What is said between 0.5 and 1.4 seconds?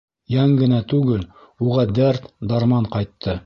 генә түгел,